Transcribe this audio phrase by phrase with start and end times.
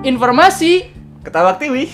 [0.00, 0.88] informasi
[1.20, 1.84] Ketawa Tiwi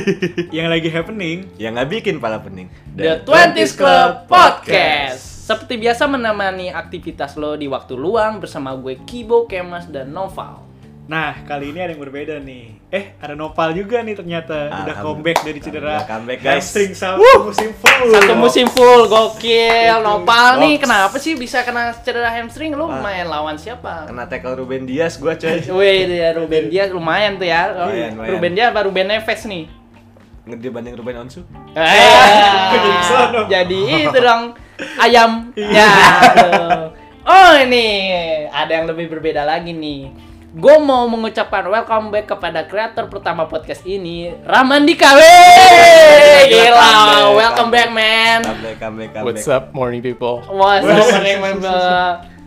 [0.56, 1.38] Yang lagi happening.
[1.58, 2.70] yang nggak bikin pala pening.
[2.94, 5.46] The Twenties Club Podcast.
[5.46, 10.65] Seperti biasa menemani aktivitas lo di waktu luang bersama gue Kibo, Kemas, dan Noval.
[11.06, 12.82] Nah, kali ini ada yang berbeda nih.
[12.90, 14.66] Eh, ada Nopal juga nih ternyata.
[14.82, 16.02] Udah comeback dari cedera.
[16.02, 16.66] Comeback, guys.
[16.66, 18.10] Hamstring satu musim full.
[18.10, 20.02] Satu musim full, gokil.
[20.02, 20.82] Nopal nih, Goks.
[20.82, 22.74] kenapa sih bisa kena cedera hamstring?
[22.74, 22.98] Lo Ah.
[22.98, 24.10] main lawan siapa?
[24.10, 25.62] Kena tackle Ruben Dias gua coy.
[25.78, 27.70] Wih, ya Ruben Dias lumayan tuh ya.
[27.70, 28.30] Lumayan, lumayan.
[28.34, 29.64] Ruben Dias apa Ruben Neves nih?
[30.46, 31.42] Dibanding Ruben Onsu.
[31.74, 32.74] Eh,
[33.46, 34.58] jadi itu dong
[34.96, 35.54] ayam.
[35.54, 35.90] Ya.
[36.34, 36.90] aduh.
[37.26, 38.14] Oh ini
[38.46, 40.25] ada yang lebih berbeda lagi nih.
[40.56, 45.12] Gue mau mengucapkan welcome back kepada kreator pertama podcast ini, Ramandika.
[45.12, 46.88] Wey, Gila,
[47.36, 48.40] welcome back man.
[48.40, 49.24] Comeback, comeback, comeback.
[49.28, 50.40] What's up, morning people?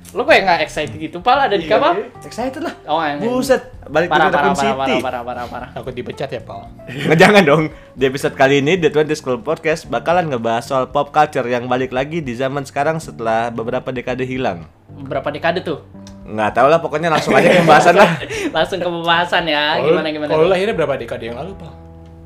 [0.10, 1.38] Lo kayak nggak excited gitu, Pal?
[1.38, 2.02] Ada di Iya, kapal?
[2.02, 2.10] iya.
[2.26, 2.74] Excited lah.
[2.90, 4.74] Oh, yang Buset, balik Parah, parah, parah, City.
[4.74, 5.70] parah, parah, parah, parah.
[5.78, 6.66] Aku dipecat ya, Pal.
[6.90, 7.64] Nggak jangan dong.
[7.94, 11.94] Di episode kali ini The 20 School Podcast bakalan ngebahas soal pop culture yang balik
[11.94, 14.66] lagi di zaman sekarang setelah beberapa dekade hilang.
[14.90, 15.86] Berapa dekade tuh?
[16.30, 18.22] Nggak tahu lah, pokoknya langsung aja ke pembahasan lah.
[18.56, 19.82] Langsung ke pembahasan ya.
[19.82, 20.30] Gimana gimana?
[20.30, 21.74] Kalau lahirnya berapa dekade yang lalu, Pal?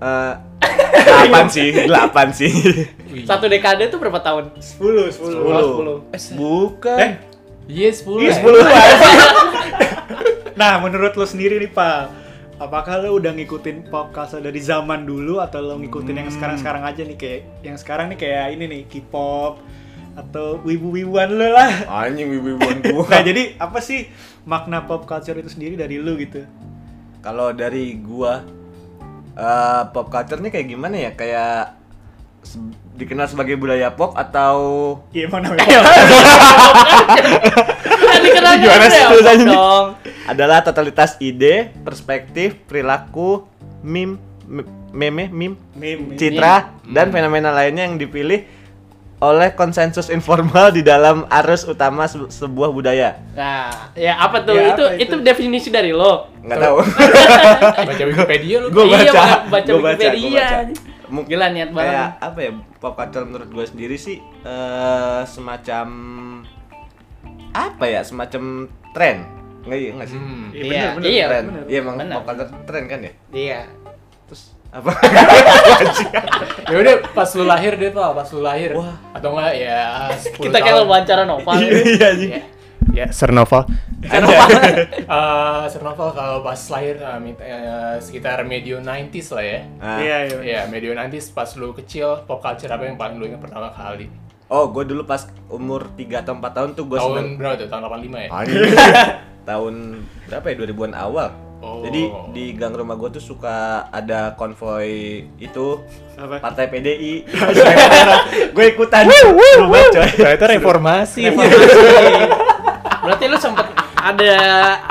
[0.04, 0.34] Eh,
[1.08, 2.52] delapan sih, delapan sih.
[3.24, 4.59] Satu dekade tuh berapa tahun?
[4.59, 5.16] 10, 10.
[5.16, 6.04] Sepuluh.
[6.36, 7.00] Bukan.
[7.00, 7.12] Eh,
[7.64, 8.20] Iya, 10.
[8.20, 8.44] Iya, ya.
[8.44, 8.59] 10
[10.59, 12.24] Nah, menurut lo sendiri nih, Pak.
[12.59, 17.02] Apakah lo udah ngikutin pop culture dari zaman dulu atau lo ngikutin yang sekarang-sekarang aja
[17.02, 19.58] nih kayak yang sekarang nih kayak ini nih K-pop
[20.14, 21.72] atau wibu-wibuan lo lah.
[21.88, 23.03] Anjing wibu-wibuan gua.
[23.11, 24.06] Nah, jadi apa sih
[24.44, 26.45] makna pop culture itu sendiri dari lo gitu?
[27.19, 28.45] Kalau dari gua
[29.34, 31.11] eh, pop culture nya kayak gimana ya?
[31.11, 31.78] Kayak
[32.41, 32.61] se-
[32.94, 34.56] dikenal sebagai budaya pop atau
[35.09, 35.66] Iya, emang namanya
[38.03, 39.09] Kan dikenal Gimana sih ya,
[39.44, 39.86] dong.
[40.23, 43.44] adalah totalitas ide, perspektif, perilaku,
[43.81, 46.16] meme, me- meme, meme, meme.
[46.16, 48.46] citra dan fenomena lainnya yang dipilih
[49.23, 53.16] oleh konsensus informal di dalam arus utama se- sebuah budaya.
[53.31, 54.51] Nah, ya apa tuh?
[54.53, 55.23] Ya, itu, apa itu itu?
[55.23, 56.28] definisi dari lo.
[56.38, 56.78] Nggak tahu.
[57.88, 58.67] Baca Wikipedia lu.
[58.67, 60.28] Gua iya, baca, baca, baca gua baca, Wikipedia.
[60.29, 60.57] gua baca.
[61.06, 61.94] Mungkin Gila niat banget.
[61.94, 65.88] kayak apa ya pop culture menurut gue sendiri sih eh, semacam
[67.53, 69.17] apa ya semacam tren
[69.63, 70.47] nggak iya nggak sih Hmm.
[70.50, 71.07] Iya, Iya, bener, bener.
[71.07, 71.25] iya.
[71.29, 71.63] tren bener.
[71.66, 72.16] iya emang Bener.
[72.17, 73.59] pop culture tren kan ya Iya.
[74.25, 74.91] terus apa
[76.73, 78.73] Ya udah pas lu lahir deh, Pal, pas lu lahir.
[78.73, 78.97] Wah.
[79.13, 81.61] Atau enggak ya 10 Kita kayak wawancara Nopal.
[81.61, 82.31] iya anjing.
[82.34, 82.41] Ya,
[82.89, 83.69] ya Sernoval.
[84.01, 84.50] Nopal.
[84.89, 89.59] Eh, Sernoval kalau pas lahir mit- eh, sekitar medio 90s lah ya.
[89.78, 90.00] Ah.
[90.01, 90.38] Iya, iya.
[90.41, 94.09] Ya, medio 90s pas lu kecil, pop culture apa yang paling lu ingat pertama kali?
[94.50, 97.67] oh gue dulu pas umur 3 atau 4 tahun tuh gue Tahun seneng berapa tuh?
[97.73, 98.29] Tahun 85 ya?
[99.50, 99.73] Tahun
[100.29, 101.28] berapa ya 2000-an awal
[101.63, 101.79] Oh.
[101.79, 105.79] jadi di gang rumah gue tuh suka ada konvoy itu
[106.19, 106.44] Apa?
[106.44, 107.24] partai PDI
[108.56, 111.23] gue ikutan seru banget coy Ternyata reformasi.
[113.03, 114.36] Berarti lu sempet ada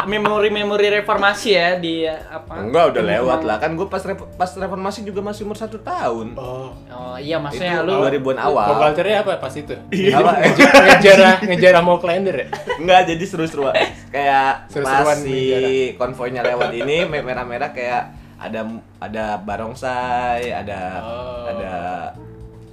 [0.02, 2.58] memori-memori reformasi ya di apa?
[2.58, 3.56] Enggak, udah lewat lah.
[3.58, 6.32] Kan gue pas repo- pas reformasi juga masih umur satu tahun.
[6.34, 6.72] Oh.
[6.88, 8.68] Oh iya maksudnya Itu lu 2000-an Pop awal.
[8.80, 9.74] culture-nya apa pas itu?
[10.10, 10.32] Apa?
[10.88, 12.46] ngejar ngejar Amo Klender ya?
[12.74, 13.68] Enggak, jadi seru-seru.
[14.08, 15.38] Kayak Seru-seruan pas si
[15.94, 18.02] konvoynya lewat ini me- merah-merah kayak
[18.36, 18.64] ada
[18.98, 21.44] ada barongsai, ada Oh.
[21.46, 21.72] ada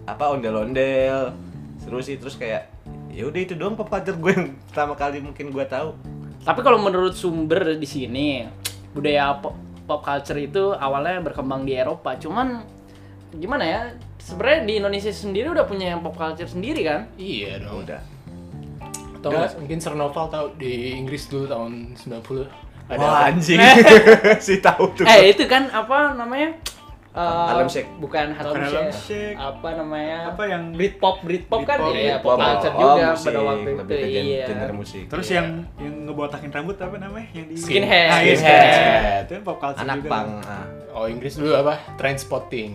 [0.06, 1.36] apa ondel-ondel.
[1.78, 2.72] Seru sih terus kayak
[3.10, 5.92] ya udah itu doang pop culture gue yang pertama kali mungkin gue tahu.
[6.44, 8.48] Tapi kalau menurut sumber di sini
[8.96, 9.56] budaya pop,
[9.86, 12.16] pop culture itu awalnya berkembang di Eropa.
[12.16, 12.64] Cuman
[13.36, 13.82] gimana ya?
[14.20, 17.12] Sebenarnya di Indonesia sendiri udah punya pop culture sendiri kan?
[17.20, 17.86] Iya dong.
[17.86, 18.02] Udah.
[19.20, 23.30] Atau enggak mungkin Sernoval tahu di Inggris dulu tahun 90 ada Wah, apa?
[23.30, 23.60] anjing.
[24.46, 25.06] si tahu tuh.
[25.06, 26.58] Eh itu kan apa namanya?
[27.12, 27.90] Harlem Shake.
[27.98, 28.94] Bukan Harlem Shake.
[28.94, 29.36] Shake.
[29.36, 30.30] Apa namanya?
[30.30, 33.60] Apa yang Britpop, Britpop kan Britpop, iya, Pop, pop culture oh, juga musik, pada waktu
[33.66, 33.80] itu.
[33.80, 34.46] lebih ke gen- Iya.
[34.46, 35.04] genre musik.
[35.08, 35.36] Terus Iya.
[35.36, 37.28] yang yang ngebotakin rambut apa namanya?
[37.32, 38.08] Yang di Skinhead.
[38.08, 39.22] Ah, iya, Skinhead.
[39.22, 40.10] Itu kan pop culture Anak juga.
[40.10, 40.28] pang.
[40.44, 40.66] Ah.
[40.92, 41.74] Oh Inggris dulu apa?
[41.96, 42.72] Trendspotting.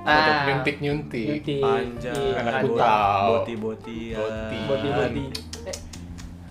[0.00, 0.44] Ah.
[0.46, 1.40] Nyuntik nyuntik.
[1.58, 4.58] Panjang, Iya, anak boti-boti, Boti.
[4.64, 5.22] Boti boti.
[5.64, 5.76] Eh,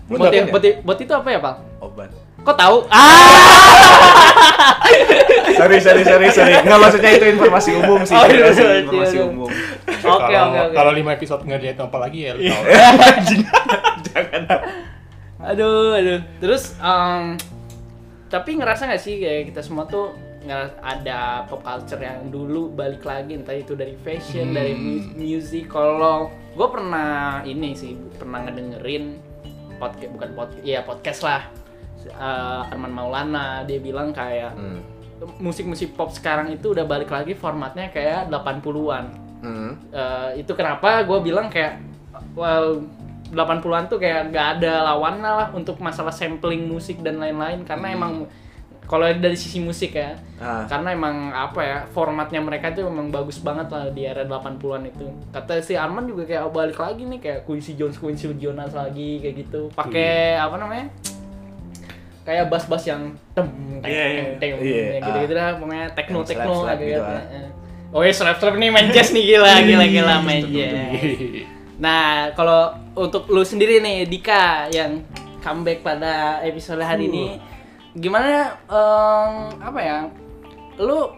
[0.04, 0.52] Boti Boti, apa ya?
[0.52, 1.54] boti, boti itu apa ya, Pak?
[1.80, 2.10] Obat.
[2.44, 2.76] Kok tahu?
[2.86, 4.76] Ah!
[5.58, 6.52] sorry, sorry, sorry, sorry.
[6.60, 8.12] Nggak maksudnya itu informasi umum sih.
[8.12, 9.24] Oh, iya, informasi, iya, informasi iya.
[9.24, 9.48] umum.
[9.48, 10.74] Oke, Kalau- oke, oke.
[10.74, 12.62] Kalau 5 episode nggak lihat apa lagi ya lu tahu.
[14.06, 14.42] Jangan.
[15.44, 16.20] Aduh, aduh.
[16.38, 17.36] Terus em,
[18.28, 20.12] tapi ngerasa nggak sih kayak kita semua tuh
[20.44, 24.54] nggak ada pop culture yang dulu balik lagi entah itu dari fashion, Hmm.
[24.54, 25.72] dari mu- music.
[25.72, 29.16] Kalau gue pernah ini sih pernah ngedengerin
[29.74, 31.42] podcast bukan podcast, iya podcast lah.
[32.06, 34.80] Eh, Arman Maulana dia bilang kayak Hmm.
[35.38, 39.04] musik-musik pop sekarang itu udah balik lagi formatnya kayak 80-an.
[39.40, 39.72] Hmm.
[39.88, 41.80] Eh, itu kenapa gue bilang kayak
[42.32, 42.82] well
[43.30, 48.28] 80-an tuh kayak gak ada lawannya lah untuk masalah sampling musik dan lain-lain karena emang
[48.84, 50.68] kalau dari sisi musik ya Ah.
[50.68, 55.08] karena emang apa ya formatnya mereka tuh emang bagus banget lah di era 80-an itu
[55.32, 59.34] kata si Arman juga kayak balik lagi nih kayak Quincy Jones Quincy Jones lagi kayak
[59.40, 60.92] gitu pakai apa namanya
[62.24, 63.46] kayak bass-bass yang tem
[63.84, 64.22] teng Iya, iya.
[64.24, 67.02] teng teng Iya, yang gitu-gitu dah pokoknya techno techno lah gitu, gitu.
[67.04, 67.20] ah.
[67.20, 67.46] Heeh.
[67.94, 71.46] Oh ya slap slap nih main jazz nih gila gila gila main jazz.
[71.74, 75.02] Nah, kalau untuk lu sendiri nih Dika yang
[75.42, 77.38] comeback pada episode hari ini
[77.94, 79.98] gimana em, apa ya?
[80.78, 81.12] Lu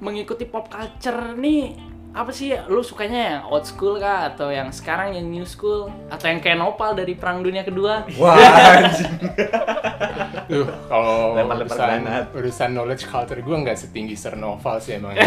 [0.00, 1.74] mengikuti pop culture nih
[2.14, 6.30] apa sih lu sukanya yang old school kah atau yang sekarang yang new school atau
[6.30, 8.06] yang kayak Nopal dari Perang Dunia Kedua?
[8.22, 8.38] Wah,
[8.86, 9.18] anjing.
[10.90, 12.06] Kalau urusan,
[12.38, 15.18] urusan knowledge culture gue nggak setinggi Sir Noval sih emang.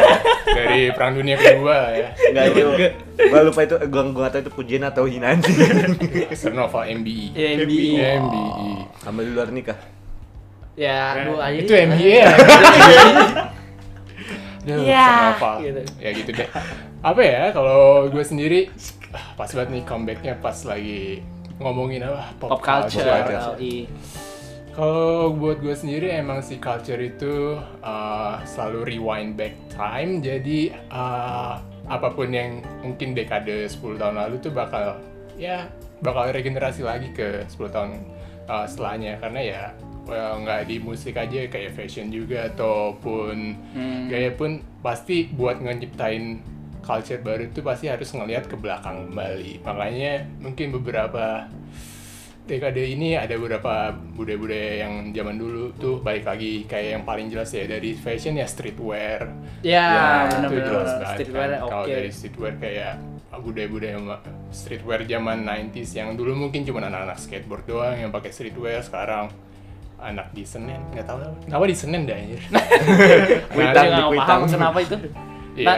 [0.56, 2.14] Dari Perang Dunia Kedua ya.
[2.14, 2.62] Enggak itu.
[3.26, 5.56] Gua lupa itu gua gua nggak tahu itu pujian atau hinaan sih.
[6.38, 7.34] Sir Noval MBE.
[7.34, 7.90] Ya, MBE.
[8.22, 8.70] MBE.
[9.02, 9.78] Sama di luar nikah.
[10.78, 12.30] Ya, aduh, aja Itu MBA ya.
[14.66, 15.56] Duh, Iya, Sir Noval.
[15.62, 15.82] gitu.
[16.02, 16.48] Ya gitu deh.
[17.06, 18.66] Apa ya kalau gue sendiri
[19.14, 21.22] ah, pas banget nih comebacknya pas lagi
[21.62, 23.06] ngomongin apa pop culture.
[23.06, 23.54] culture.
[23.56, 23.86] LI.
[24.76, 31.56] Kalau buat gue sendiri emang si culture itu uh, selalu rewind back time jadi uh,
[31.88, 35.00] apa pun yang mungkin dekade 10 tahun lalu tuh bakal
[35.40, 35.64] ya
[36.04, 37.90] bakal regenerasi lagi ke 10 tahun
[38.52, 39.62] uh, setelahnya karena ya
[40.06, 43.36] well, nggak di musik aja kayak fashion juga ataupun
[43.70, 44.06] Hmm.
[44.06, 46.40] gaya pun pasti buat ngeciptain
[46.80, 51.50] culture baru itu pasti harus ngelihat ke belakang kembali makanya mungkin beberapa
[52.46, 57.50] dekade ini ada beberapa budaya-budaya yang zaman dulu tuh balik lagi kayak yang paling jelas
[57.50, 59.26] ya dari fashion ya streetwear
[59.60, 61.58] Ya, Ya, benar itu jelas banget Streetwear kan.
[61.58, 61.70] oke.
[61.72, 62.94] kalau dari streetwear kayak
[63.36, 63.98] budaya-budaya
[64.48, 69.26] streetwear zaman 90s yang dulu mungkin cuma anak-anak skateboard doang yang pakai streetwear sekarang
[69.96, 72.40] anak di Senen nggak tahu kenapa di Senen dah anjir?
[72.46, 74.96] Gue Kuitang, nggak di paham kenapa itu.
[75.56, 75.74] ya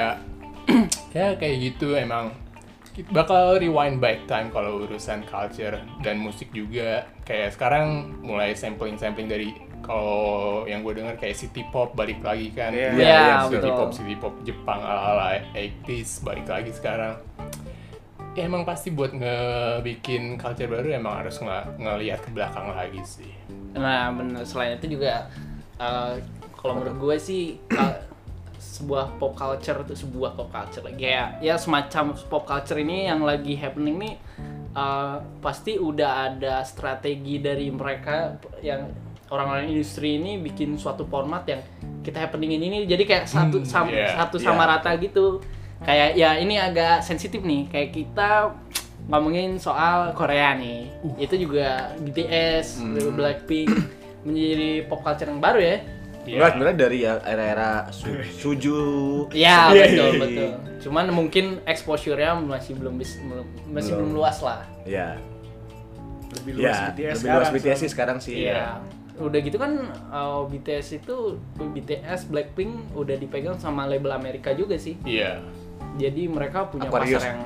[1.17, 2.35] ya kayak gitu emang.
[2.93, 7.06] Kita bakal rewind back time kalau urusan culture dan musik juga.
[7.23, 12.50] Kayak sekarang mulai sampling sampling dari kalau yang gue denger kayak city pop balik lagi
[12.50, 12.75] kan.
[12.75, 12.99] Iya.
[12.99, 13.79] Iya, city betul.
[13.79, 17.23] pop city pop Jepang ala ala 80s balik lagi sekarang.
[18.35, 23.31] Ya emang pasti buat ngebikin culture baru emang harus nge- ngelihat ke belakang lagi sih
[23.73, 24.43] Nah, bener.
[24.44, 25.29] Selain itu juga
[25.76, 26.12] eh,
[26.55, 27.97] kalau menurut gue sih eh,
[28.59, 33.55] sebuah pop culture itu sebuah pop culture kayak ya semacam pop culture ini yang lagi
[33.55, 34.15] happening nih
[34.73, 38.87] eh, pasti udah ada strategi dari mereka yang
[39.29, 41.61] orang-orang industri ini bikin suatu format yang
[42.00, 44.70] kita happeningin ini jadi kayak satu Hmm, sam- iya, satu sama iya.
[44.75, 45.43] rata gitu
[45.79, 48.50] kayak ya ini agak sensitif nih kayak kita
[49.08, 53.12] ngomongin soal Korea nih itu juga BTS Hmm.
[53.12, 53.69] Blackpink
[54.26, 55.76] menjadi pop culture yang baru ya
[56.28, 58.76] Enggak, sebenarnya dari ya era-era su- suju.
[59.32, 60.20] Iya Iya, betul iya.
[60.20, 63.16] betul cuman mungkin exposure-nya masih belum bis-
[63.66, 64.05] masih Belum.
[64.05, 65.16] belum luas lah Ya.
[66.31, 68.34] Lebih luas Ya, BTS lebih luas sekarang, BTS sih sekarang sih.
[68.43, 68.76] Iya.
[69.19, 69.72] Udah gitu kan
[70.06, 71.17] uh, BTS itu
[71.58, 75.00] BTS Blackpink udah dipegang sama label Amerika juga sih.
[75.03, 75.41] iya
[75.96, 77.19] Jadi mereka punya Aquarius.
[77.19, 77.41] pasar yang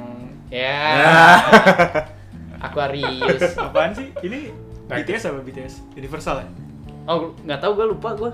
[0.52, 1.38] ya Nah.
[2.68, 3.56] Aquarius.
[3.56, 4.12] Apaan sih?
[4.20, 4.52] Ini
[4.86, 5.82] BTS apa BTS?
[5.92, 6.48] Universal ya?
[7.04, 8.32] Oh, nggak tahu gue lupa gue.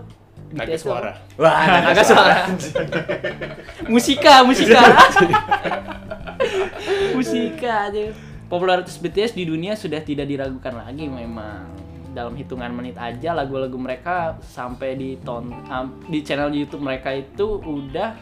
[0.49, 2.49] naga suara Wah, Naga suara.
[3.93, 4.81] musika, musika.
[7.15, 8.13] musika aja.
[8.49, 11.69] Popularitas BTS di dunia sudah tidak diragukan lagi memang.
[12.09, 17.61] Dalam hitungan menit aja lagu-lagu mereka sampai di ton am- di channel YouTube mereka itu
[17.61, 18.17] udah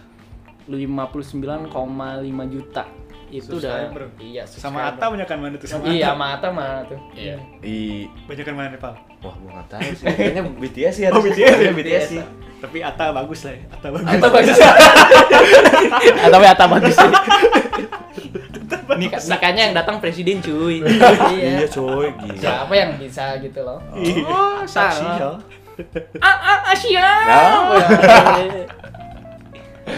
[0.67, 1.71] 59,5
[2.51, 2.85] juta.
[3.27, 4.03] Itu udah Subscriber.
[4.23, 4.87] iya Sama subscriber.
[4.95, 5.67] Atta banyakan mana tuh?
[5.67, 6.09] Sama Iya, Atta.
[6.15, 6.99] sama Atta mana tuh?
[7.13, 7.77] iya I
[8.25, 8.95] Banyakan mana nih, Pal?
[9.19, 10.05] Wah, gua nggak tahu sih.
[10.07, 11.03] Kayaknya BTS sih.
[11.05, 11.31] Oh, harusnya.
[11.35, 11.71] BTS ya?
[11.75, 12.23] BTS sih.
[12.57, 13.63] Tapi Atta bagus lah ya.
[13.75, 14.07] Atta bagus.
[14.09, 14.57] Atta bagus.
[16.25, 17.11] Atau Atta bagus sih.
[18.97, 20.81] Nik nikahnya yang datang presiden cuy.
[21.35, 22.39] Iya, coy, gila.
[22.39, 23.83] Siapa yang bisa gitu loh?
[24.25, 25.31] Oh, saksi ya.
[26.23, 27.05] Ah, ah, Asia.
[27.29, 27.43] Ya.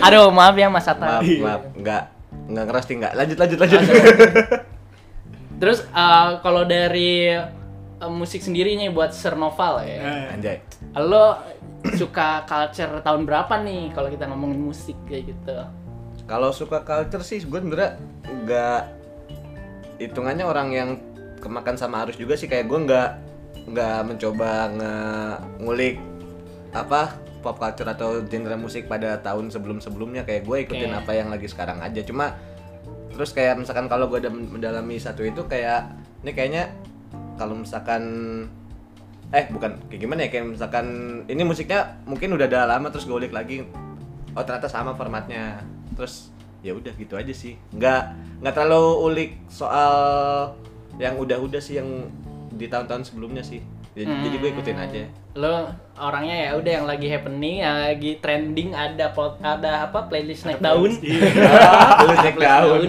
[0.02, 1.20] Aduh, maaf ya Mas Atta.
[1.20, 2.02] Maaf, maaf, enggak
[2.48, 3.12] enggak ngerasti enggak.
[3.14, 3.80] Lanjut lanjut lanjut.
[5.60, 10.00] Terus eh, kalau dari eh, musik sendiri nih buat Sir Noval ya.
[10.02, 10.58] Nah, Anjay.
[10.96, 11.38] Lo
[11.94, 15.56] suka culture tahun berapa nih kalau kita ngomongin musik kayak gitu?
[16.26, 18.82] Kalau suka culture sih gue sebenernya nggak
[19.98, 20.90] hitungannya orang yang
[21.38, 23.10] kemakan sama arus juga sih kayak gue nggak
[23.68, 24.94] nggak mencoba nge
[25.62, 25.96] ngulik
[26.72, 30.26] apa pop culture atau genre musik pada tahun sebelum-sebelumnya.
[30.26, 30.98] Kayak gue ikutin Oke.
[31.04, 32.02] apa yang lagi sekarang aja.
[32.02, 32.36] Cuma
[33.14, 35.90] terus kayak misalkan kalau gue udah mendalami satu itu kayak
[36.22, 36.70] ini kayaknya
[37.34, 38.02] kalau misalkan
[39.34, 40.28] eh bukan kayak gimana ya?
[40.30, 40.86] Kayak misalkan
[41.26, 43.66] ini musiknya mungkin udah ada lama terus gue ulik lagi
[44.34, 45.62] oh ternyata sama formatnya.
[45.94, 46.30] Terus
[46.62, 47.54] ya udah gitu aja sih.
[47.74, 48.02] Nggak
[48.42, 49.94] nggak terlalu ulik soal
[50.98, 52.10] yang udah-udah sih yang
[52.50, 53.62] di tahun-tahun sebelumnya sih
[53.98, 55.02] jadi, jadi gue ikutin aja.
[55.34, 55.54] Lo
[55.96, 60.58] orangnya ya udah yang lagi happening yang lagi trending ada pot, ada apa playlist naik
[60.58, 60.94] daun.
[61.44, 62.82] Ah, lu cek Playlist daun.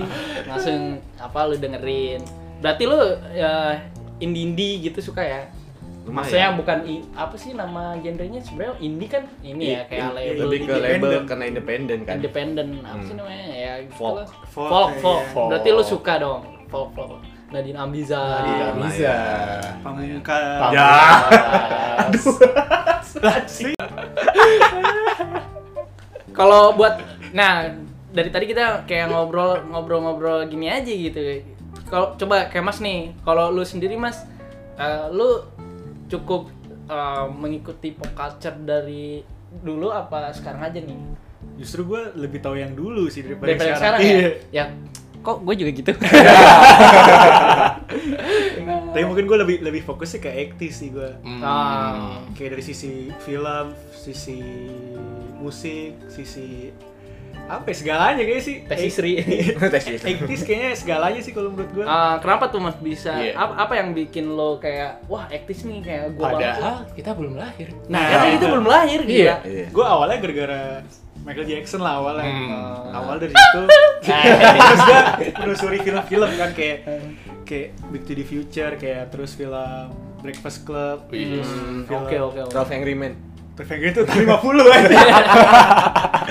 [0.46, 0.80] langsung
[1.16, 2.22] apa lu dengerin.
[2.60, 3.00] Berarti lu
[3.32, 3.82] ya
[4.18, 5.42] indie indie gitu suka ya?
[6.02, 6.16] Lumayan.
[6.16, 8.40] maksudnya bukan i- apa sih nama genrenya?
[8.40, 10.42] Sebenarnya indie kan ini ya kayak label.
[10.44, 12.14] lebih ke label karena independen kan.
[12.18, 13.06] Independen apa Hmm.
[13.06, 14.16] sih namanya ya gitu Folk.
[14.48, 15.44] Folk, folk ya, folk.
[15.44, 15.50] Ya.
[15.50, 19.16] berarti lu suka dong folk folk Nadine Ambiza Iya, Nah, bisa.
[19.82, 20.70] Pamungkas.
[20.70, 20.90] Ya.
[26.30, 27.02] Kalau buat
[27.32, 27.68] nah
[28.10, 31.20] dari tadi kita kayak ngobrol ngobrol-ngobrol gini aja gitu.
[31.90, 34.22] Kalau coba kayak Mas nih, kalau lu sendiri Mas,
[34.78, 35.42] eh, lu
[36.08, 36.50] cukup
[36.86, 40.98] eh, mengikuti pop culture dari dulu apa sekarang aja nih?
[41.58, 44.16] Justru gue lebih tahu yang dulu sih daripada, Daripada yang sekarang Iya.
[44.16, 44.30] ya?
[44.54, 44.66] Ya,
[45.20, 45.92] kok gue juga gitu.
[48.90, 51.10] Tapi mungkin gue lebih lebih fokusnya ke acting sih gue.
[51.22, 51.42] Hmm.
[51.44, 52.24] Ah.
[52.34, 54.42] Kayak dari sisi film, sisi
[55.40, 56.74] musik, sisi
[57.50, 58.56] apa ya, segalanya kayaknya sih.
[58.70, 59.14] Tes Sri.
[60.14, 61.86] Acting kayaknya segalanya sih kalau menurut gue.
[61.86, 63.10] Ah, kenapa tuh Mas bisa?
[63.18, 63.34] Iya.
[63.34, 67.74] Apa, apa yang bikin lo kayak wah aktis nih kayak gue Padahal kita belum lahir.
[67.90, 69.26] Nah, karena itu belum lahir gitu.
[69.26, 69.66] Iya.
[69.74, 70.64] gue awalnya gara-gara
[71.24, 72.26] Michael Jackson lah awalnya.
[72.26, 72.96] Hmm.
[72.96, 73.62] Awal dari situ.
[74.10, 75.00] terus gue
[75.36, 76.78] menelusuri film-film kan kayak
[77.44, 81.08] kayak Back to the Future kayak terus film Breakfast Club.
[81.12, 82.40] Hmm, film Oke oke.
[82.52, 83.14] 12 Angry Men
[83.60, 84.82] Perfect itu tahun 50 kan.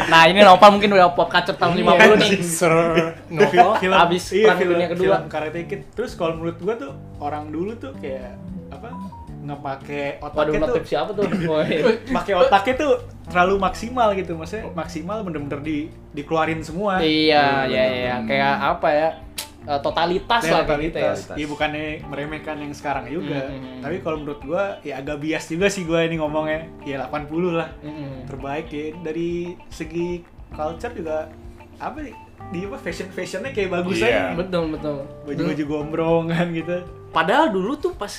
[0.09, 2.31] Nah ini Nopal mungkin udah pop culture tahun 50 nih.
[2.41, 2.73] Sir
[3.29, 5.05] Novel film abis iya, perang film, dunia kedua.
[5.21, 5.83] film Karate Kid.
[5.93, 8.41] Terus kalau menurut gua tuh orang dulu tuh kayak
[8.73, 8.89] apa?
[9.41, 11.25] Ngepake Waduh otaknya tuh notif siapa tuh?
[11.51, 11.75] Woi.
[12.09, 12.93] pakai otaknya tuh
[13.25, 15.79] terlalu maksimal gitu maksudnya maksimal bener-bener di
[16.13, 18.15] dikeluarin semua iya, Hmm, iya, iya.
[18.23, 19.09] Kayak apa ya?
[19.61, 21.13] eh, Totalitas Ya, lah gitu ya.
[21.13, 21.19] totalitas.
[21.35, 23.47] Iya bukannya meremehkan yang sekarang juga.
[23.47, 23.79] Hmm.
[23.79, 26.65] Tapi kalau menurut gua ya agak bias juga sih gua ini ngomongnya.
[26.83, 27.69] Ya 80 lah.
[27.81, 28.25] Mm-mm.
[28.25, 29.31] Terbaik ya dari
[29.69, 31.29] segi culture juga
[31.77, 32.17] apa nih?
[32.49, 34.33] Di apa fashion fashionnya kayak bagus Iya.
[34.33, 34.41] aja.
[34.41, 34.97] Betul betul.
[35.23, 36.77] Baju-baju gombrongan gitu.
[37.09, 38.11] Padahal dulu tuh pas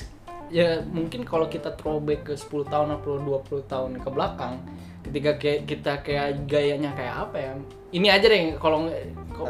[0.49, 4.53] ya mungkin kalau kita throwback ke 10 tahun atau 20 tahun ke belakang
[5.01, 7.51] ketika kayak kita kayak gayanya kayak apa ya
[7.89, 8.89] ini aja deh kalau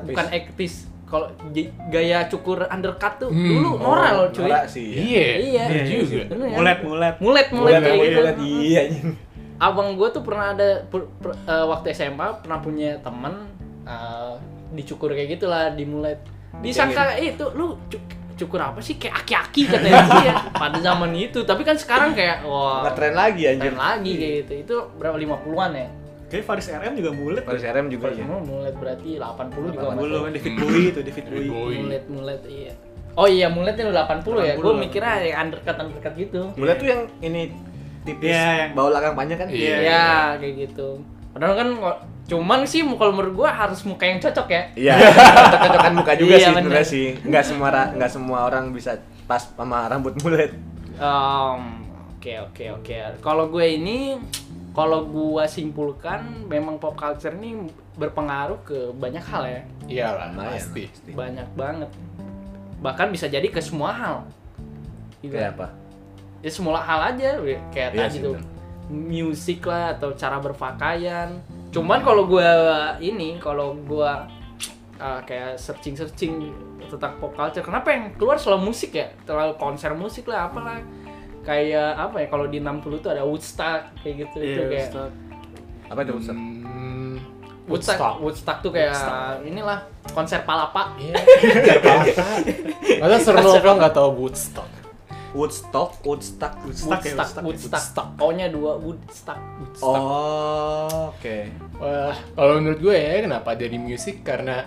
[0.02, 1.26] bukan aktis kalau
[1.90, 3.50] gaya cukur undercut tuh Hmm.
[3.50, 5.02] dulu norak loh cuy Norak sih ya.
[5.02, 5.28] Iya.
[5.42, 5.64] Iya.
[5.66, 6.24] Iya juga.
[6.30, 6.56] Bener ya?
[6.56, 7.16] Mulet mulet.
[7.18, 9.10] mulet mulet kayak gitu iya anjing.
[9.58, 13.34] abang gue tuh pernah ada per- per- eh, waktu SMA pernah punya temen
[13.84, 14.34] eh,
[14.72, 16.22] dicukur kayak gitulah di mulet
[16.62, 17.74] disangka itu lu
[18.40, 18.96] cukur apa sih?
[18.96, 20.02] Kayak aki-aki katanya.
[20.16, 21.44] Dia pada zaman itu.
[21.44, 23.70] Tapi kan sekarang kayak wah ngetren lagi anjir.
[23.70, 24.54] tren lagi kayak gitu.
[24.58, 25.88] Itu berapa 50-an ya?
[26.30, 27.44] Kayak Faris RM juga mulet.
[27.44, 30.20] Paris RM juga ya mulet berarti 80 juga 80 masuk.
[30.22, 31.78] kan David Bowie itu David Bowie.
[31.80, 32.74] Mulet mulet iya.
[33.18, 34.54] Oh iya muletnya udah 80 ya?
[34.56, 34.78] 80 gue lah.
[34.80, 36.42] mikirnya yang undercut undercut gitu.
[36.56, 37.42] Mulai tuh yang ini
[38.00, 39.48] tipis Iya, yang- bau belakang panjang kan?
[39.50, 39.76] Iya.
[39.82, 40.90] Iya, kayak gitu.
[41.30, 41.68] Padahal kan
[42.30, 44.64] cuman sih kalau menurut gua harus muka yang cocok ya.
[44.78, 44.94] Iya,
[45.44, 46.62] cocok-cocokan muka juga Iya, sih bener.
[46.62, 47.08] sebenarnya sih.
[47.20, 48.92] Enggak semua ra- nggak semua orang bisa
[49.26, 50.54] pas sama rambut mulet.
[52.14, 52.96] Oke oke oke.
[53.18, 54.20] Kalau gue ini,
[54.72, 60.56] kalau gua simpulkan, memang pop culture ini berpengaruh ke banyak hal ya, Iyalah, Lumayan.
[60.56, 60.84] pasti.
[61.10, 61.90] banyak banget.
[62.80, 64.16] Bahkan bisa jadi ke semua hal.
[65.20, 65.34] Gitu.
[65.34, 65.68] Kayak apa?
[66.40, 67.36] Ya semua hal aja,
[67.70, 68.48] kayak Iya tadi sih, tuh bener.
[68.90, 71.40] musik lah atau cara berpakaian.
[71.70, 72.50] Cuman kalau gua
[72.98, 74.26] ini, kalau gua
[74.98, 76.50] uh, kayak searching searching
[76.90, 79.14] tentang pop culture, kenapa yang keluar selalu musik ya?
[79.24, 80.82] Terlalu konser musik lah, apalah.
[81.46, 82.28] Kayak apa ya?
[82.30, 84.90] Kalau di 60 tuh ada Woodstock kayak gitu itu Iya, kayak.
[85.90, 86.36] Apa itu Ustaz?
[86.38, 87.16] Hmm,
[87.70, 88.18] Woodstock.
[88.22, 88.98] Woodstock tuh kayak
[89.46, 90.98] inilah konser palapa.
[90.98, 91.16] Iya.
[93.02, 94.80] Masa seru lo nggak tahu Woodstock?
[95.30, 96.54] Woodstock, Woodstock.
[96.66, 97.78] Woodstock ya, Woodstock, Woodstock.
[97.78, 98.08] Woodstock.
[98.18, 99.38] O-nya dua Woodstock.
[99.62, 100.02] Woodstock.
[100.02, 101.38] Oh, oke.
[101.84, 104.64] Wah, kalau menurut gue ya kenapa dari musik karena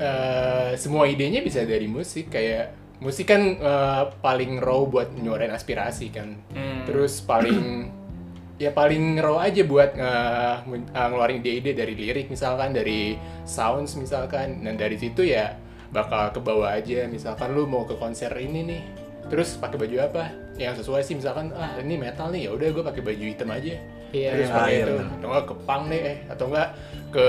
[0.00, 6.08] eh, semua idenya bisa dari musik kayak musik kan eh, paling raw buat nyuarain aspirasi
[6.08, 6.40] kan.
[6.56, 6.88] Hmm.
[6.88, 7.92] Terus paling
[8.56, 10.56] ya paling raw aja buat eh,
[10.96, 15.60] ngeluarin ide-ide dari lirik misalkan dari sounds misalkan dan dari situ ya
[15.92, 18.82] bakal ke bawah aja misalkan lu mau ke konser ini nih
[19.26, 20.24] terus pakai baju apa
[20.58, 23.74] yang sesuai sih misalkan ah ini metal nih ya udah gue pakai baju hitam aja
[24.10, 24.30] Iya.
[24.32, 26.68] Terus pakai Ah, iya itu atau enggak ke punk deh eh atau enggak
[27.10, 27.26] ke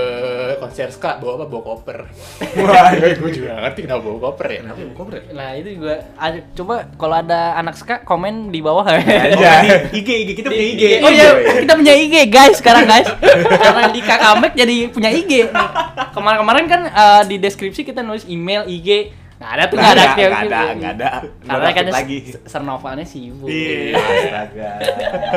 [0.56, 1.98] konser ska bawa apa bawa koper
[2.62, 5.14] Wah, gue juga ngerti kenapa bawa koper ya Kenapa mau koper?
[5.32, 9.52] Nah itu juga ada, coba kalau ada anak ska komen di bawah Oh, Iya.
[9.58, 10.82] ini IG IG kita punya IG.
[11.00, 11.26] Oh iya,
[11.58, 13.10] kita punya IG guys sekarang guys.
[13.58, 15.32] Karena di Kakamek jadi punya IG.
[15.44, 15.68] Nih.
[16.12, 19.10] Kemarin-kemarin kan eh, di deskripsi kita nulis email, IG.
[19.42, 19.98] Nggak ada tuh, nggak ada.
[19.98, 20.30] Nggak aktif.
[20.30, 21.10] ada, nggak ada.
[21.42, 22.18] Karena kan lagi.
[22.46, 23.48] Sernovalnya sibuk.
[23.50, 23.98] Iya.
[23.98, 24.70] Astaga.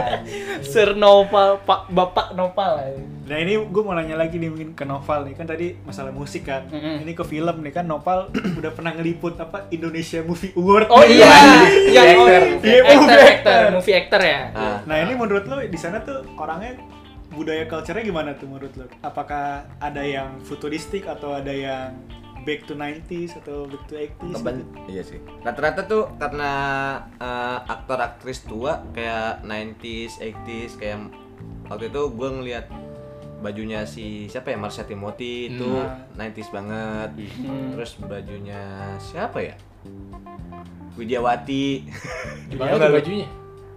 [0.74, 2.74] Sernoval, Pak Bapak Noval.
[3.26, 6.46] Nah ini gue mau nanya lagi nih mungkin ke Noval nih kan tadi masalah musik
[6.46, 6.70] kan.
[6.70, 8.30] Ini ke film nih kan Noval
[8.62, 10.88] udah pernah ngeliput apa Indonesia Movie Award.
[10.94, 11.34] Oh iya,
[11.90, 12.42] yang Movie actor.
[12.62, 13.64] Iya, actor, movie actor, actor.
[13.74, 14.42] movie actor ya.
[14.54, 14.78] Ah.
[14.86, 16.78] Nah ini menurut lo di sana tuh orangnya
[17.34, 18.86] budaya culture-nya gimana tuh menurut lo?
[19.02, 21.98] Apakah ada yang futuristik atau ada yang
[22.46, 24.36] back to 90s atau back to 80s?
[24.36, 25.18] Keban- iya sih.
[25.42, 26.52] Rata-rata tuh karena
[27.16, 31.10] eh, aktor aktris tua kayak 90s, 80s kayak
[31.66, 32.66] waktu itu gue ngeliat
[33.36, 36.14] bajunya si siapa ya Marsha Timothy itu Hmm.
[36.14, 37.10] 90s banget.
[37.40, 37.74] Hmm.
[37.74, 38.62] Terus bajunya
[39.00, 39.56] siapa ya?
[40.96, 41.66] Widiawati.
[42.50, 43.28] gimana tuh bajunya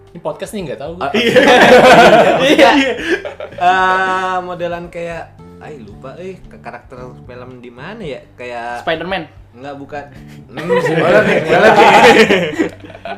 [0.09, 1.13] ini podcast nih nggak tahu gue Ah,
[2.47, 2.71] Iya.
[3.59, 8.21] Eh, modelan kayak ay lupa eh ke karakter film di mana ya?
[8.33, 9.25] Kayak Spider-Man.
[9.53, 10.05] Enggak bukan.
[10.49, 12.19] Hmm, boleh nih, boleh nih.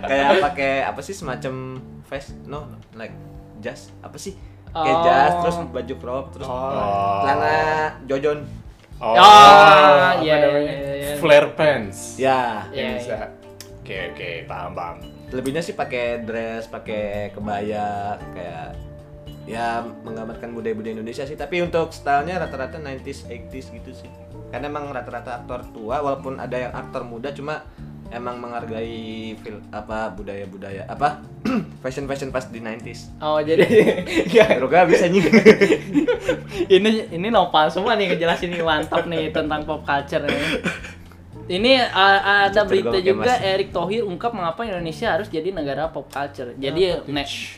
[0.03, 2.33] Kayak pakai apa sih semacam vest?
[2.45, 3.13] No, like
[3.59, 4.35] jas apa sih?
[4.69, 5.03] Kayak Oh.
[5.03, 7.21] jas terus baju crop terus Oh.
[7.21, 7.59] celana
[8.07, 8.39] jojon.
[8.97, 10.73] oh, apa iya, namanya?
[10.93, 11.17] iya.
[11.17, 13.01] flare pants Ya, iya.
[13.01, 13.33] bisa
[13.81, 14.97] oke oke paham paham
[15.31, 18.77] lebihnya sih pakai dress, pakai kebaya kayak
[19.51, 21.35] ya menggambarkan budaya-budaya Indonesia sih.
[21.35, 24.11] Tapi untuk stylenya rata-rata 90s 80s gitu sih.
[24.55, 27.67] Karena emang rata-rata aktor tua walaupun ada yang aktor muda cuma
[28.11, 31.23] emang menghargai fil apa budaya-budaya apa
[31.83, 33.63] fashion fashion pas di 90s Oh jadi
[34.35, 35.23] ya, gak bisa nih
[36.75, 40.43] ini ini nopal semua nih ngejelasin nih mantap nih tentang pop culture nih.
[41.51, 43.43] Ini uh, ada berita juga mas.
[43.43, 46.55] Erick Thohir ungkap mengapa Indonesia harus jadi negara pop culture.
[46.55, 47.03] Jadi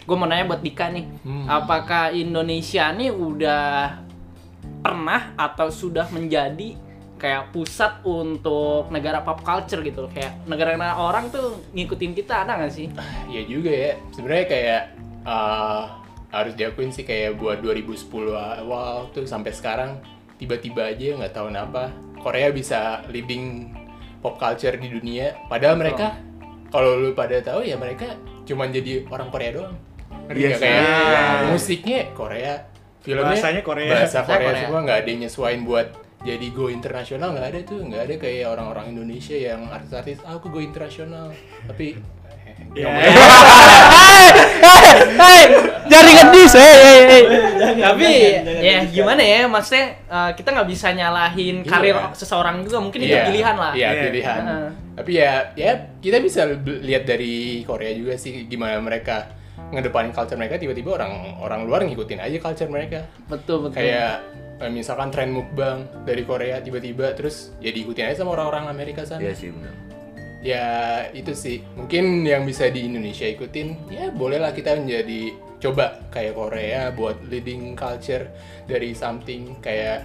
[0.00, 1.44] gue mau nanya buat Dika nih, Hmm.
[1.44, 4.00] apakah Indonesia nih udah
[4.80, 6.72] pernah atau sudah menjadi
[7.20, 12.58] kayak pusat untuk negara pop culture gitu loh kayak negara-negara orang tuh ngikutin kita ada
[12.58, 12.88] nggak sih?
[13.28, 13.92] Iya juga ya.
[14.10, 14.82] Sebenarnya kayak
[15.28, 15.82] uh,
[16.32, 20.00] harus diakuin sih kayak buat 2010 awal tuh sampai sekarang
[20.40, 23.70] tiba-tiba aja nggak tahu kenapa Korea bisa leading
[24.22, 25.34] pop culture di dunia.
[25.44, 26.14] Padahal mereka
[26.68, 29.74] kalau lu pada tahu ya mereka cuman jadi orang Korea doang.
[30.24, 30.62] Iya sih.
[30.62, 31.22] kayak Iya.
[31.50, 32.54] musiknya Korea,
[33.00, 33.90] filmnya Bahasanya Korea.
[33.92, 34.60] bahasa Bahasa Korea, Korea.
[34.62, 35.86] semua nggak ada yang nyesuain buat
[36.22, 40.48] jadi go internasional nggak ada tuh nggak ada kayak orang-orang Indonesia yang artis-artis "Ah, aku
[40.48, 41.34] go internasional
[41.66, 41.98] tapi
[42.72, 42.88] eh, Ya.
[45.12, 45.42] Hei,
[45.88, 47.22] jangan ngedis, hei, hei, hei.
[47.78, 48.08] Tapi
[48.60, 51.68] ya gimana ya, maksudnya eh, kita nggak bisa nyalahin Iya.
[51.68, 53.72] karir seseorang juga, mungkin itu Iya, pilihan lah.
[53.76, 54.02] Iya, Iya.
[54.08, 54.40] pilihan.
[54.40, 54.68] Heeh.
[54.92, 59.32] Tapi ya, ya kita bisa lihat dari Korea juga sih gimana mereka
[59.72, 63.04] ngedepanin culture mereka tiba-tiba orang orang luar ngikutin aja culture mereka.
[63.28, 63.80] Betul betul.
[63.80, 64.20] Kayak
[64.60, 69.20] eh, misalkan tren mukbang dari Korea tiba-tiba terus ya diikutin aja sama orang-orang Amerika sana.
[69.20, 69.91] Iya sih benar
[70.42, 75.30] Ya itu sih mungkin yang bisa di Indonesia ikutin ya bolehlah kita menjadi
[75.62, 78.26] coba kayak Korea buat leading culture
[78.66, 80.02] dari something kayak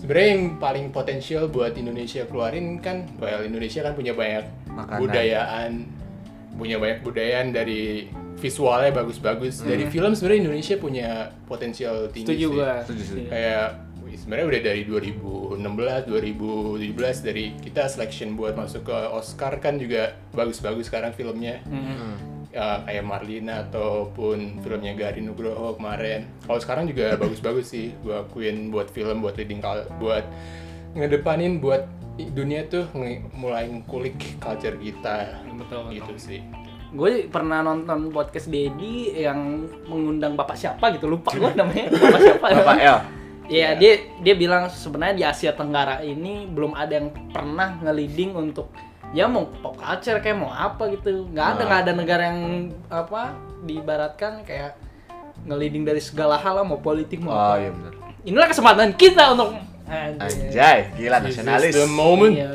[0.00, 5.00] sebenarnya yang paling potensial buat Indonesia keluarin kan well Indonesia kan punya banyak Makanan.
[5.04, 5.72] budayaan
[6.56, 8.08] punya banyak budayaan dari
[8.40, 11.08] visualnya bagus-bagus dari film sebenarnya Indonesia punya
[11.48, 12.60] potensial tinggi Setuju sih.
[12.84, 13.28] Setuju, setuju.
[13.28, 13.68] kayak
[14.16, 20.88] sebenarnya udah dari 2016 2017 dari kita selection buat masuk ke Oscar kan juga bagus-bagus
[20.88, 22.34] sekarang filmnya Mm-mm.
[22.56, 28.72] Ya, kayak Marlina ataupun filmnya Gari Nugroho kemarin kalau sekarang juga bagus-bagus sih gua akuin
[28.72, 29.60] buat film buat leading
[30.00, 30.24] buat
[30.96, 31.84] ngedepanin buat
[32.16, 32.88] dunia tuh
[33.36, 36.40] mulai ngulik culture kita Betul, gitu sih
[36.96, 41.92] Gue pernah nonton podcast Dedi yang mengundang bapak siapa gitu, lupa gue namanya.
[41.92, 42.46] Bapak siapa?
[42.62, 42.98] Bapak L
[43.46, 48.74] Iya, dia dia bilang sebenarnya di Asia Tenggara ini belum ada yang pernah nge-leading untuk
[49.14, 51.30] ya mau pop culture kayak mau apa gitu.
[51.30, 51.64] nggak ada Nah.
[51.64, 52.40] nggak ada negara yang
[52.86, 54.74] apa diibaratkan kayak
[55.42, 57.60] nge-leading dari segala hal lah mau politik mau oh apa.
[57.60, 57.92] iya benar
[58.26, 59.54] Inilah kesempatan kita untuk
[59.86, 60.50] Anjay.
[60.50, 62.50] anjay gila This is nasionalis the moment Iya.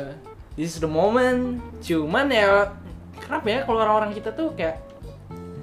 [0.52, 1.64] This is the moment.
[1.80, 2.68] Cuman ya
[3.16, 4.76] kenapa ya kalau orang-orang kita tuh kayak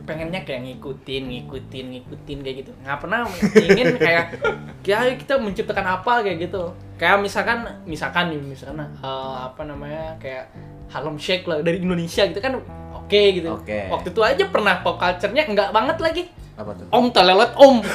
[0.09, 2.71] pengennya kayak ngikutin, ngikutin, ngikutin kayak gitu.
[2.81, 3.19] Nggak pernah
[3.55, 4.25] ingin kayak
[4.85, 6.73] kayak kita menciptakan apa kayak gitu.
[6.97, 8.89] Kayak misalkan misalkan nih misalkan eh,
[9.39, 10.49] apa namanya kayak
[10.89, 12.57] Harlem Shake lah dari Indonesia gitu kan
[12.91, 13.53] oke gitu.
[13.53, 13.85] Oke.
[13.87, 16.23] Waktu itu aja pernah pop culture-nya enggak banget lagi.
[16.57, 16.89] Apa tuh?
[16.89, 17.79] Om telelet om.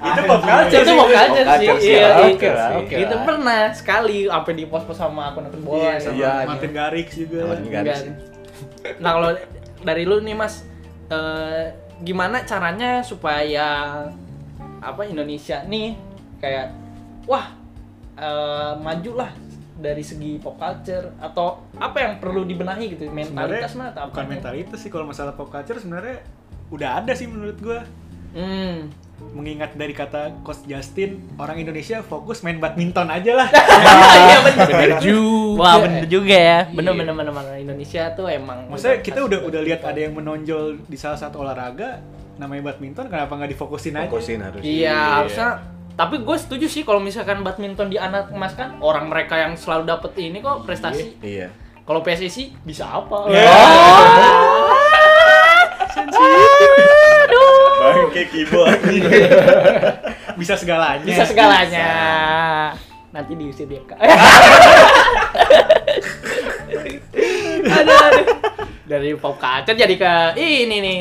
[0.00, 1.14] Itu pop culture itu Pop sih.
[1.14, 1.46] culture
[1.78, 1.92] sih.
[1.92, 3.22] Iya, Oke oke Itu lah.
[3.22, 5.78] pernah sekali sampai di pos-pos sama akun-akun bola.
[5.78, 7.38] Iya, sama- sama Iya, Martin Garrix juga.
[7.46, 7.98] Martin Garrix.
[8.98, 9.30] Nah, kalau
[9.82, 10.66] dari lu nih, Mas,
[11.10, 14.06] eh, gimana caranya supaya
[14.78, 15.98] apa Indonesia nih
[16.38, 16.70] kayak
[17.26, 17.50] wah
[18.14, 19.30] eh, maju lah
[19.78, 24.26] dari segi pop culture atau apa yang perlu dibenahi gitu mentalitas mah atau apa bukan
[24.38, 26.22] mentalitas sih kalau masalah pop culture sebenarnya
[26.68, 27.80] udah ada sih menurut gua.
[28.34, 29.07] hmm.
[29.18, 33.48] Mengingat dari kata Coach Justin, orang Indonesia fokus main badminton aja lah.
[34.24, 35.58] iya benar Bener juga.
[35.58, 35.74] wah
[36.06, 39.98] juga ya bener bener bener bener Indonesia tuh emang Maksudnya kita udah udah lihat ada
[39.98, 41.98] yang menonjol di salah satu olahraga
[42.36, 44.06] namanya badminton, kenapa nggak difokusin aja?
[44.06, 44.62] Fokusin harus.
[44.62, 44.98] Iya, Iya.
[45.18, 45.48] harusnya.
[45.92, 49.82] Tapi gue setuju sih kalau misalkan badminton di anak emas kan orang mereka yang selalu
[49.84, 51.18] dapet ini kok prestasi.
[51.18, 51.50] Iya.
[51.82, 53.26] Kalau PSSI bisa apa?
[53.28, 53.50] Ya.
[58.18, 58.82] Bangke keyboard.
[60.42, 61.06] Bisa segalanya.
[61.06, 61.88] Bisa segalanya.
[63.14, 63.98] Nanti diusir dia kak.
[67.78, 68.26] aduh.
[68.88, 70.98] Dari pop culture jadi ke ini nih.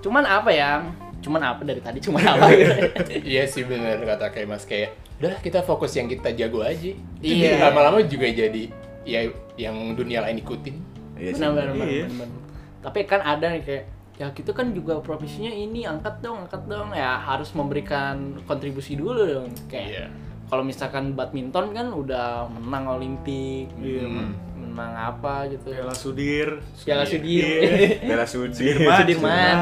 [0.00, 0.80] Cuman apa ya?
[1.20, 2.00] Cuman apa dari tadi?
[2.00, 2.48] Cuman apa?
[3.28, 6.96] Iya sih bener kata kayak mas kayak udahlah kita fokus yang kita jago aja.
[7.20, 7.68] Iya.
[7.68, 8.72] Lama-lama juga jadi
[9.04, 9.28] ya
[9.60, 10.76] yang dunia lain ikutin.
[11.20, 11.42] Iya sih.
[11.42, 12.06] benar benar Iya.
[12.08, 12.40] benar, benar.
[12.78, 16.90] Tapi kan ada nih kayak ya kita kan juga profesinya ini angkat dong angkat dong
[16.90, 20.04] ya harus memberikan kontribusi dulu dong kayak Iya.
[20.44, 24.34] kalau misalkan badminton kan udah menang olimpik Iya, Hmm.
[24.58, 26.48] menang apa gitu Piala Sudir.
[26.82, 28.02] Piala Sudir Iya.
[28.04, 28.74] Bela Sudir.
[28.74, 28.96] Sudirman.
[28.96, 29.58] Sudirman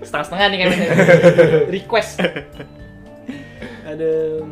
[0.00, 0.68] setengah-setengah nih kan
[1.74, 2.12] request
[3.82, 4.48] aduh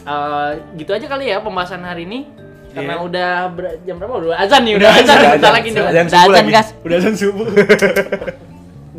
[0.00, 2.24] Eh, gitu aja kali ya pembahasan hari ini
[2.72, 3.04] karena Iya.
[3.04, 5.52] udah ber- jam berapa udah azan nih udah azan azan, bentar azan.
[5.52, 6.50] lagi nih Azan udah subuh azan lagi.
[6.50, 7.46] gas Udah azan subuh.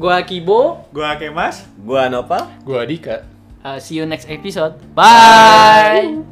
[0.01, 1.69] gua Kibo Gua Kemas.
[1.77, 2.49] Gua Nopal.
[2.65, 3.21] Gua Dika.
[3.61, 4.73] Uh, see you next episode.
[4.97, 6.30] Bye.